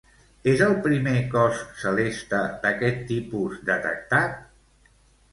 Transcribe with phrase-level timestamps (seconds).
[0.51, 4.41] És el primer cos celeste d'aquest tipus detectat?